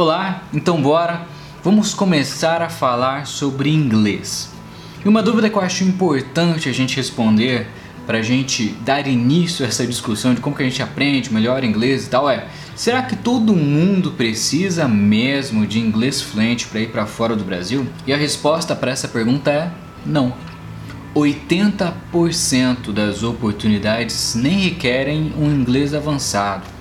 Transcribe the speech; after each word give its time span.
Olá, 0.00 0.44
então 0.50 0.80
bora, 0.80 1.26
vamos 1.62 1.92
começar 1.92 2.62
a 2.62 2.70
falar 2.70 3.26
sobre 3.26 3.68
inglês. 3.68 4.50
E 5.04 5.06
uma 5.06 5.22
dúvida 5.22 5.50
que 5.50 5.56
eu 5.56 5.60
acho 5.60 5.84
importante 5.84 6.70
a 6.70 6.72
gente 6.72 6.96
responder 6.96 7.66
para 8.06 8.16
a 8.16 8.22
gente 8.22 8.68
dar 8.82 9.06
início 9.06 9.62
a 9.62 9.68
essa 9.68 9.86
discussão 9.86 10.32
de 10.32 10.40
como 10.40 10.56
que 10.56 10.62
a 10.62 10.64
gente 10.64 10.82
aprende 10.82 11.30
melhor 11.30 11.62
inglês 11.62 12.06
e 12.06 12.08
tal 12.08 12.30
é: 12.30 12.46
será 12.74 13.02
que 13.02 13.14
todo 13.14 13.54
mundo 13.54 14.12
precisa 14.12 14.88
mesmo 14.88 15.66
de 15.66 15.78
inglês 15.78 16.22
fluente 16.22 16.66
para 16.66 16.80
ir 16.80 16.88
para 16.88 17.04
fora 17.04 17.36
do 17.36 17.44
Brasil? 17.44 17.86
E 18.06 18.12
a 18.14 18.16
resposta 18.16 18.74
para 18.74 18.92
essa 18.92 19.06
pergunta 19.06 19.50
é 19.50 19.70
não. 20.06 20.32
80% 21.14 22.90
das 22.90 23.22
oportunidades 23.22 24.34
nem 24.34 24.60
requerem 24.60 25.34
um 25.36 25.50
inglês 25.50 25.92
avançado. 25.92 26.79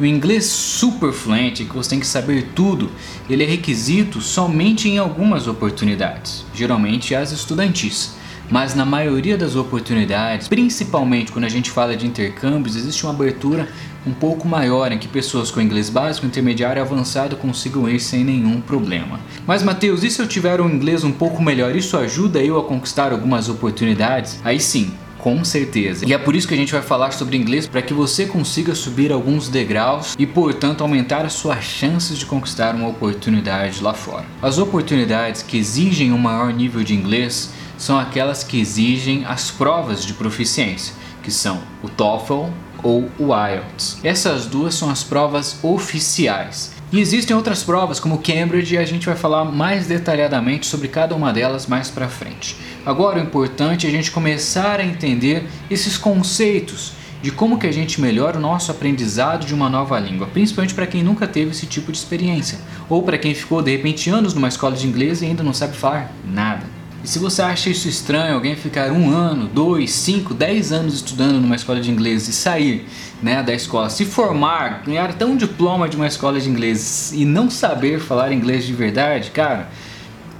O 0.00 0.06
inglês 0.06 0.46
super 0.46 1.12
fluente, 1.12 1.64
que 1.64 1.74
você 1.74 1.90
tem 1.90 2.00
que 2.00 2.06
saber 2.06 2.48
tudo, 2.54 2.90
ele 3.28 3.44
é 3.44 3.46
requisito 3.46 4.20
somente 4.20 4.88
em 4.88 4.98
algumas 4.98 5.46
oportunidades, 5.46 6.44
geralmente 6.54 7.14
as 7.14 7.30
estudantis. 7.30 8.14
Mas 8.50 8.74
na 8.74 8.84
maioria 8.84 9.36
das 9.36 9.54
oportunidades, 9.54 10.48
principalmente 10.48 11.30
quando 11.30 11.44
a 11.44 11.48
gente 11.48 11.70
fala 11.70 11.96
de 11.96 12.06
intercâmbios, 12.06 12.74
existe 12.76 13.04
uma 13.04 13.12
abertura 13.12 13.68
um 14.06 14.12
pouco 14.12 14.48
maior 14.48 14.90
em 14.90 14.98
que 14.98 15.06
pessoas 15.06 15.50
com 15.50 15.60
inglês 15.60 15.88
básico, 15.88 16.26
intermediário 16.26 16.80
e 16.80 16.82
avançado 16.82 17.36
consigam 17.36 17.88
ir 17.88 18.00
sem 18.00 18.24
nenhum 18.24 18.60
problema. 18.60 19.20
Mas 19.46 19.62
Matheus, 19.62 20.02
e 20.02 20.10
se 20.10 20.20
eu 20.20 20.26
tiver 20.26 20.60
um 20.60 20.68
inglês 20.68 21.04
um 21.04 21.12
pouco 21.12 21.42
melhor, 21.42 21.76
isso 21.76 21.96
ajuda 21.96 22.42
eu 22.42 22.58
a 22.58 22.64
conquistar 22.64 23.12
algumas 23.12 23.48
oportunidades? 23.48 24.40
Aí 24.44 24.58
sim, 24.58 24.92
com 25.22 25.44
certeza. 25.44 26.04
E 26.04 26.12
é 26.12 26.18
por 26.18 26.34
isso 26.34 26.48
que 26.48 26.52
a 26.52 26.56
gente 26.56 26.72
vai 26.72 26.82
falar 26.82 27.12
sobre 27.12 27.36
inglês 27.36 27.64
para 27.64 27.80
que 27.80 27.94
você 27.94 28.26
consiga 28.26 28.74
subir 28.74 29.12
alguns 29.12 29.48
degraus 29.48 30.16
e, 30.18 30.26
portanto, 30.26 30.82
aumentar 30.82 31.24
as 31.24 31.34
suas 31.34 31.64
chances 31.64 32.18
de 32.18 32.26
conquistar 32.26 32.74
uma 32.74 32.88
oportunidade 32.88 33.80
lá 33.80 33.94
fora. 33.94 34.26
As 34.42 34.58
oportunidades 34.58 35.40
que 35.40 35.56
exigem 35.56 36.12
um 36.12 36.18
maior 36.18 36.52
nível 36.52 36.82
de 36.82 36.92
inglês 36.94 37.50
são 37.78 37.98
aquelas 37.98 38.42
que 38.42 38.60
exigem 38.60 39.24
as 39.24 39.48
provas 39.48 40.04
de 40.04 40.12
proficiência, 40.12 40.92
que 41.22 41.30
são 41.30 41.62
o 41.84 41.88
TOEFL 41.88 42.46
ou 42.82 43.08
o 43.16 43.28
IELTS. 43.32 43.98
Essas 44.02 44.46
duas 44.46 44.74
são 44.74 44.90
as 44.90 45.04
provas 45.04 45.56
oficiais. 45.62 46.72
E 46.92 47.00
existem 47.00 47.34
outras 47.34 47.64
provas 47.64 47.98
como 47.98 48.18
Cambridge 48.18 48.74
e 48.74 48.78
a 48.78 48.84
gente 48.84 49.06
vai 49.06 49.16
falar 49.16 49.46
mais 49.46 49.86
detalhadamente 49.86 50.66
sobre 50.66 50.88
cada 50.88 51.14
uma 51.14 51.32
delas 51.32 51.66
mais 51.66 51.90
para 51.90 52.06
frente. 52.06 52.54
Agora 52.84 53.18
o 53.18 53.22
importante 53.22 53.86
é 53.86 53.88
a 53.88 53.92
gente 53.92 54.10
começar 54.10 54.78
a 54.78 54.84
entender 54.84 55.48
esses 55.70 55.96
conceitos 55.96 56.92
de 57.22 57.30
como 57.30 57.58
que 57.58 57.66
a 57.66 57.72
gente 57.72 57.98
melhora 57.98 58.36
o 58.36 58.40
nosso 58.40 58.70
aprendizado 58.70 59.46
de 59.46 59.54
uma 59.54 59.70
nova 59.70 59.98
língua, 59.98 60.26
principalmente 60.26 60.74
para 60.74 60.86
quem 60.86 61.02
nunca 61.02 61.26
teve 61.26 61.52
esse 61.52 61.64
tipo 61.64 61.90
de 61.90 61.96
experiência, 61.96 62.58
ou 62.90 63.02
para 63.02 63.16
quem 63.16 63.34
ficou 63.34 63.62
de 63.62 63.70
repente 63.70 64.10
anos 64.10 64.34
numa 64.34 64.48
escola 64.48 64.76
de 64.76 64.86
inglês 64.86 65.22
e 65.22 65.26
ainda 65.26 65.42
não 65.42 65.54
sabe 65.54 65.74
falar 65.74 66.12
nada. 66.26 66.71
E 67.04 67.08
se 67.08 67.18
você 67.18 67.42
acha 67.42 67.68
isso 67.68 67.88
estranho, 67.88 68.34
alguém 68.34 68.54
ficar 68.54 68.92
um 68.92 69.10
ano, 69.10 69.48
dois, 69.48 69.90
cinco, 69.90 70.32
dez 70.32 70.70
anos 70.70 70.94
estudando 70.94 71.40
numa 71.40 71.56
escola 71.56 71.80
de 71.80 71.90
inglês 71.90 72.28
e 72.28 72.32
sair 72.32 72.86
né, 73.20 73.42
da 73.42 73.52
escola, 73.52 73.90
se 73.90 74.04
formar, 74.04 74.84
ganhar 74.86 75.10
até 75.10 75.26
um 75.26 75.36
diploma 75.36 75.88
de 75.88 75.96
uma 75.96 76.06
escola 76.06 76.40
de 76.40 76.48
inglês 76.48 77.10
e 77.12 77.24
não 77.24 77.50
saber 77.50 77.98
falar 77.98 78.32
inglês 78.32 78.64
de 78.64 78.72
verdade, 78.72 79.32
cara, 79.32 79.68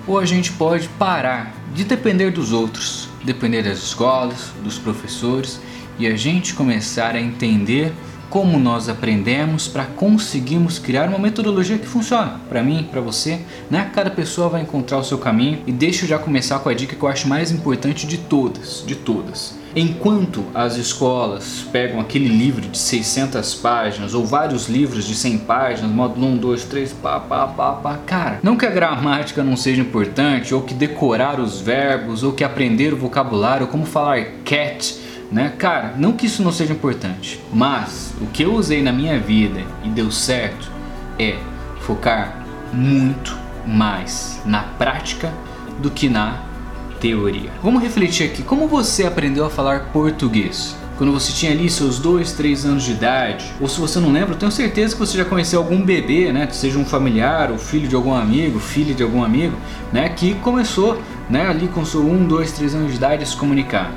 ou 0.06 0.20
a 0.20 0.26
gente 0.26 0.52
pode 0.52 0.90
parar 1.00 1.56
de 1.74 1.86
depender 1.86 2.32
dos 2.32 2.52
outros, 2.52 3.08
depender 3.24 3.64
das 3.64 3.78
escolas, 3.78 4.52
dos 4.62 4.78
professores 4.78 5.58
e 5.98 6.06
a 6.06 6.18
gente 6.18 6.54
começar 6.54 7.16
a 7.16 7.22
entender 7.22 7.94
como 8.30 8.60
nós 8.60 8.90
aprendemos 8.90 9.70
para 9.70 9.86
conseguirmos 9.86 10.78
criar 10.78 11.08
uma 11.08 11.18
metodologia 11.18 11.78
que 11.78 11.88
funciona 11.88 12.42
para 12.50 12.62
mim, 12.62 12.86
para 12.92 13.00
você, 13.00 13.40
né? 13.72 13.90
Cada 13.96 14.12
pessoa 14.12 14.50
vai 14.50 14.62
encontrar 14.62 14.98
o 14.98 15.04
seu 15.06 15.18
caminho 15.18 15.64
e 15.66 15.72
deixa 15.72 16.04
eu 16.04 16.10
já 16.10 16.20
começar 16.20 16.60
com 16.60 16.68
a 16.68 16.74
dica 16.74 16.94
que 16.94 17.02
eu 17.02 17.08
acho 17.08 17.26
mais 17.26 17.52
importante 17.52 18.06
de 18.06 18.18
todas, 18.18 18.84
de 18.86 18.96
todas. 18.96 19.56
Enquanto 19.78 20.46
as 20.54 20.78
escolas 20.78 21.66
pegam 21.70 22.00
aquele 22.00 22.30
livro 22.30 22.62
de 22.62 22.78
600 22.78 23.56
páginas 23.56 24.14
ou 24.14 24.26
vários 24.26 24.70
livros 24.70 25.04
de 25.04 25.14
100 25.14 25.40
páginas, 25.40 25.92
módulo 25.92 26.28
1, 26.28 26.38
2, 26.38 26.64
3, 26.64 26.94
pá, 26.94 27.20
pá, 27.20 27.46
pá, 27.46 27.74
pá, 27.74 28.00
cara, 28.06 28.40
não 28.42 28.56
que 28.56 28.66
a 28.66 28.70
gramática 28.70 29.44
não 29.44 29.58
seja 29.58 29.82
importante, 29.82 30.56
ou 30.56 30.62
que 30.62 30.74
decorar 30.74 31.42
os 31.42 31.60
verbos, 31.60 32.24
ou 32.24 32.32
que 32.32 32.46
aprender 32.46 32.94
o 32.94 32.98
vocabulário, 32.98 33.68
como 33.68 33.86
falar 33.86 34.24
cat, 34.46 34.98
né? 35.30 35.52
Cara, 35.58 35.94
não 35.98 36.14
que 36.14 36.26
isso 36.26 36.42
não 36.42 36.54
seja 36.54 36.72
importante, 36.72 37.42
mas 37.52 38.14
o 38.22 38.28
que 38.28 38.44
eu 38.44 38.54
usei 38.54 38.82
na 38.82 38.94
minha 38.94 39.20
vida 39.20 39.62
e 39.84 39.90
deu 39.90 40.10
certo 40.10 40.72
é 41.20 41.36
focar 41.82 42.46
muito 42.72 43.38
mais 43.68 44.40
na 44.46 44.62
prática 44.62 45.34
do 45.80 45.92
que 45.92 46.08
na 46.08 46.55
teoria. 47.00 47.52
Vamos 47.64 47.82
refletir 47.82 48.26
aqui, 48.26 48.44
como 48.44 48.68
você 48.68 49.06
aprendeu 49.06 49.46
a 49.46 49.50
falar 49.50 49.92
português? 49.92 50.76
Quando 50.98 51.12
você 51.12 51.34
tinha 51.34 51.52
ali 51.52 51.70
seus 51.70 52.00
2, 52.00 52.32
3 52.32 52.66
anos 52.66 52.84
de 52.84 52.94
idade, 52.94 53.46
ou 53.60 53.68
se 53.68 53.80
você 53.80 54.00
não 54.00 54.14
lembra, 54.14 54.34
tenho 54.34 54.52
certeza 54.52 54.94
que 54.94 55.00
você 55.00 55.18
já 55.18 55.26
conheceu 55.26 55.60
algum 55.60 55.84
bebê, 55.84 56.32
né, 56.32 56.48
que 56.48 56.56
seja 56.56 56.80
um 56.80 56.86
familiar, 56.86 57.52
ou 57.52 57.58
filho 57.58 57.86
de 57.86 57.96
algum 57.96 58.14
amigo, 58.14 58.60
filho 58.60 58.96
de 58.96 59.04
algum 59.04 59.22
amigo, 59.22 59.58
né, 59.92 60.08
que 60.08 60.36
começou, 60.36 61.02
né, 61.30 61.48
ali 61.48 61.68
com 61.68 61.84
seu 61.84 62.02
1, 62.02 62.28
2, 62.28 62.52
3 62.54 62.76
anos 62.76 62.92
de 62.92 62.98
idade 62.98 63.24
a 63.24 63.26
se 63.26 63.36
comunicar. 63.36 63.92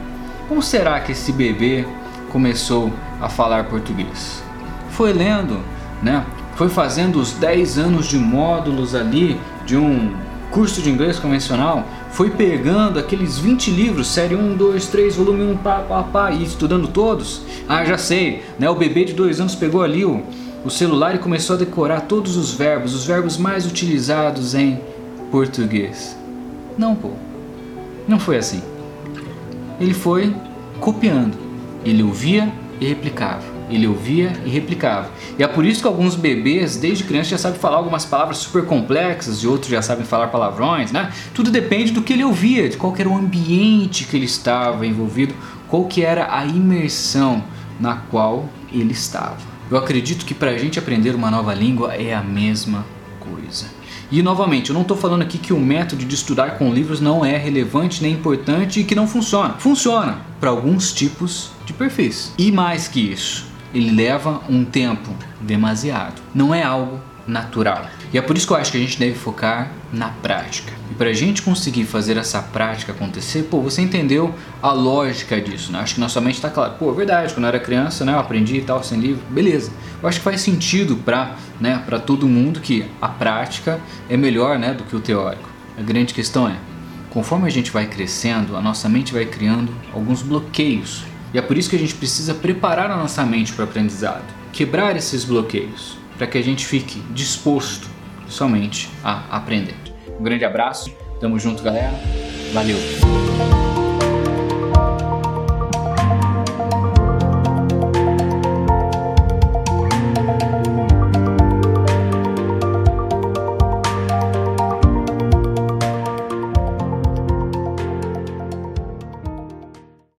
Como 0.49 0.61
será 0.61 0.99
que 0.99 1.13
esse 1.13 1.31
bebê 1.31 1.87
começou 2.31 2.93
a 3.21 3.29
falar 3.29 3.65
português? 3.65 4.43
Foi 4.91 5.13
lendo, 5.13 5.61
né? 6.03 6.25
Foi 6.57 6.69
fazendo 6.69 7.21
os 7.21 7.33
10 7.35 7.79
anos 7.79 8.09
de 8.09 8.19
módulos 8.19 8.95
ali 8.95 9.39
de 9.65 9.77
um 9.77 10.13
curso 10.51 10.81
de 10.81 10.91
inglês 10.91 11.19
convencional, 11.19 11.85
foi 12.11 12.31
pegando 12.31 12.99
aqueles 12.99 13.39
20 13.39 13.71
livros, 13.71 14.09
série 14.09 14.35
1, 14.35 14.57
2, 14.57 14.87
3, 14.87 15.17
volume 15.17 15.53
1, 15.53 15.57
pá, 15.59 15.81
pá, 15.81 16.03
pá, 16.03 16.31
e 16.31 16.43
estudando 16.43 16.89
todos. 16.89 17.43
Ah, 17.69 17.85
já 17.85 17.99
sei, 17.99 18.43
né? 18.59 18.69
O 18.69 18.75
bebê 18.75 19.05
de 19.05 19.13
2 19.13 19.41
anos 19.41 19.55
pegou 19.55 19.83
ali 19.83 20.05
o, 20.05 20.23
o 20.65 20.71
celular 20.71 21.15
e 21.15 21.19
começou 21.19 21.57
a 21.57 21.59
decorar 21.59 22.03
todos 22.03 22.37
os 22.37 22.53
verbos, 22.53 22.95
os 22.95 23.05
verbos 23.05 23.37
mais 23.37 23.67
utilizados 23.67 24.55
em 24.55 24.81
português. 25.31 26.17
Não, 26.77 26.95
pô. 26.95 27.11
Não 28.07 28.19
foi 28.19 28.39
assim 28.39 28.63
ele 29.81 29.95
foi 29.95 30.35
copiando. 30.81 31.37
Ele 31.85 32.03
ouvia 32.03 32.53
e 32.81 32.87
replicava. 32.87 33.58
Ele 33.71 33.87
ouvia 33.87 34.33
e 34.45 34.51
replicava. 34.51 35.11
E 35.39 35.43
é 35.43 35.47
por 35.47 35.65
isso 35.65 35.81
que 35.81 35.87
alguns 35.87 36.15
bebês, 36.15 36.76
desde 36.76 37.05
criança, 37.05 37.31
já 37.31 37.38
sabem 37.38 37.59
falar 37.59 37.76
algumas 37.76 38.05
palavras 38.05 38.38
super 38.38 38.65
complexas, 38.65 39.38
e 39.38 39.47
outros 39.47 39.70
já 39.70 39.82
sabem 39.82 40.05
falar 40.05 40.29
palavrões, 40.29 40.93
né? 40.93 41.12
Tudo 41.35 41.50
depende 41.50 41.93
do 41.93 42.03
que 42.03 42.12
ele 42.12 42.25
ouvia, 42.25 42.69
de 42.69 42.76
qual 42.76 42.94
era 42.99 43.09
o 43.09 43.17
ambiente 43.17 44.05
que 44.05 44.17
ele 44.17 44.26
estava 44.26 44.87
envolvido, 44.87 45.35
qual 45.69 45.85
que 45.85 46.03
era 46.03 46.35
a 46.35 46.44
imersão 46.47 47.44
na 47.79 47.97
qual 47.97 48.49
ele 48.73 48.93
estava. 48.93 49.37
Eu 49.70 49.76
acredito 49.76 50.25
que 50.25 50.35
para 50.35 50.50
a 50.50 50.59
gente 50.59 50.79
aprender 50.79 51.15
uma 51.15 51.31
nova 51.31 51.53
língua 51.53 51.94
é 51.94 52.15
a 52.15 52.23
mesma 52.23 52.87
coisa. 53.20 53.67
E 54.11 54.23
novamente, 54.23 54.70
eu 54.70 54.75
não 54.75 54.81
estou 54.81 54.97
falando 54.97 55.20
aqui 55.20 55.37
que 55.37 55.53
o 55.53 55.61
método 55.61 56.03
de 56.06 56.15
estudar 56.15 56.53
com 56.56 56.73
livros 56.73 56.99
não 56.99 57.23
é 57.23 57.37
relevante 57.37 58.03
nem 58.03 58.15
importante 58.15 58.81
e 58.81 58.85
que 58.85 58.94
não 58.94 59.06
funciona. 59.06 59.55
Funciona 59.59 60.20
para 60.41 60.49
alguns 60.49 60.94
tipos 60.94 61.50
de 61.67 61.75
perfis. 61.75 62.32
E 62.38 62.50
mais 62.50 62.88
que 62.88 63.00
isso, 63.00 63.47
ele 63.73 63.91
leva 63.91 64.41
um 64.49 64.65
tempo 64.65 65.11
demasiado. 65.41 66.20
Não 66.35 66.55
é 66.55 66.62
algo 66.62 67.00
natural. 67.29 67.87
E 68.12 68.17
é 68.17 68.23
por 68.23 68.37
isso 68.37 68.47
que 68.47 68.53
eu 68.53 68.56
acho 68.56 68.73
que 68.73 68.79
a 68.79 68.81
gente 68.81 68.99
deve 68.99 69.15
focar 69.15 69.70
na 69.93 70.09
prática. 70.09 70.73
E 70.91 70.94
para 70.94 71.11
a 71.11 71.12
gente 71.12 71.43
conseguir 71.43 71.85
fazer 71.85 72.17
essa 72.17 72.41
prática 72.41 72.93
acontecer, 72.93 73.43
pô, 73.44 73.61
você 73.61 73.82
entendeu 73.82 74.35
a 74.62 74.73
lógica 74.73 75.38
disso, 75.41 75.70
né? 75.70 75.81
Acho 75.81 75.94
que 75.94 76.00
na 76.00 76.09
sua 76.09 76.23
mente 76.23 76.37
está 76.37 76.49
claro. 76.49 76.75
Pô, 76.79 76.91
é 76.91 76.94
verdade, 76.94 77.35
quando 77.35 77.44
eu 77.44 77.49
era 77.49 77.61
criança, 77.61 78.05
né, 78.05 78.12
eu 78.12 78.19
aprendi 78.19 78.56
e 78.56 78.62
tal, 78.62 78.82
sem 78.82 78.99
livro, 78.99 79.23
beleza. 79.29 79.70
Eu 80.03 80.09
acho 80.09 80.19
que 80.19 80.25
faz 80.25 80.41
sentido 80.41 80.97
para 80.97 81.37
né, 81.61 81.82
todo 82.06 82.26
mundo 82.26 82.61
que 82.61 82.87
a 83.00 83.09
prática 83.09 83.79
é 84.09 84.17
melhor 84.17 84.59
né, 84.59 84.73
do 84.73 84.85
que 84.85 84.97
o 84.97 85.00
teórico. 85.00 85.49
A 85.79 85.82
grande 85.82 86.15
questão 86.15 86.49
é, 86.49 86.56
conforme 87.11 87.47
a 87.47 87.50
gente 87.50 87.70
vai 87.70 87.87
crescendo, 87.87 88.56
a 88.56 88.61
nossa 88.61 88.88
mente 88.88 89.12
vai 89.12 89.26
criando 89.26 89.73
alguns 89.93 90.23
bloqueios. 90.23 91.05
E 91.33 91.39
é 91.39 91.43
por 91.43 91.57
isso 91.59 91.69
que 91.69 91.77
a 91.77 91.79
gente 91.79 91.95
precisa 91.95 92.35
preparar 92.35 92.91
a 92.91 92.97
nossa 92.97 93.25
mente 93.25 93.53
para 93.53 93.65
o 93.65 93.69
aprendizado, 93.69 94.25
quebrar 94.53 94.97
esses 94.97 95.25
bloqueios, 95.25 95.99
para 96.17 96.27
que 96.27 96.39
a 96.39 96.43
gente 96.43 96.67
fique 96.67 97.01
disposto 97.13 97.89
somente 98.27 98.91
a 99.05 99.37
aprender. 99.37 99.77
Um 100.19 100.23
grande 100.23 100.45
abraço, 100.45 100.91
tamo 101.21 101.39
junto, 101.39 101.63
galera. 101.63 101.95
Valeu! 102.53 103.68